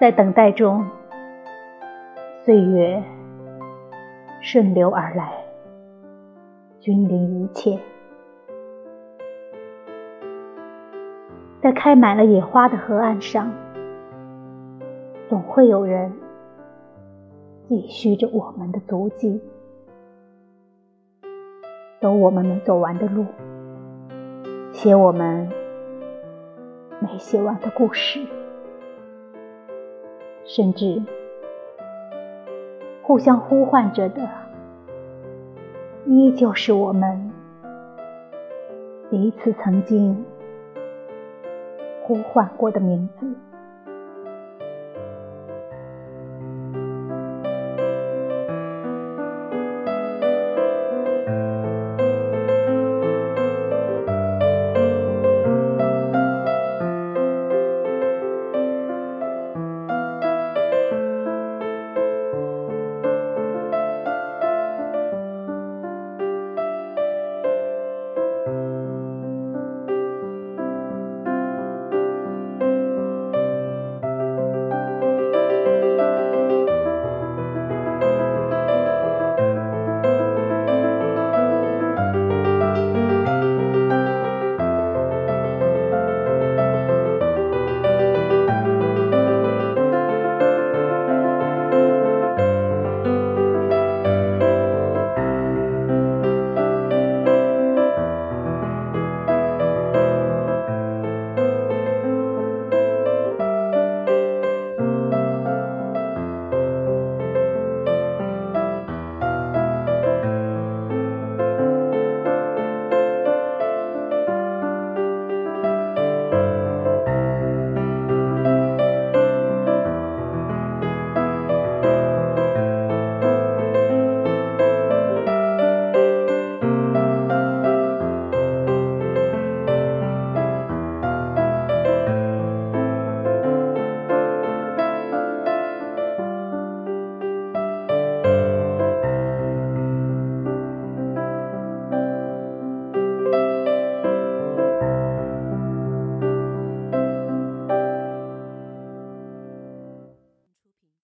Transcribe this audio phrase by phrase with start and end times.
[0.00, 0.84] 在等待中，
[2.44, 3.00] 岁月
[4.40, 5.32] 顺流而来，
[6.80, 7.78] 君临一切。
[11.62, 13.50] 在开满了野花的河岸上，
[15.28, 16.12] 总会有人
[17.68, 19.40] 继续着我们的足迹，
[22.00, 23.24] 走我们没走完的路，
[24.72, 25.48] 写我们
[26.98, 28.26] 没写完的故事，
[30.44, 31.02] 甚至
[33.02, 34.28] 互相呼唤着的，
[36.06, 37.30] 依旧是我们
[39.10, 40.24] 彼此曾经。
[42.06, 43.26] 呼唤过的名字。